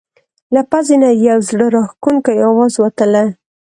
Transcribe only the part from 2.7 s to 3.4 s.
وتله.